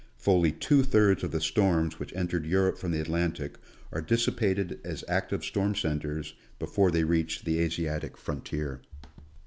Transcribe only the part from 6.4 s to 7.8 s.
before they reach the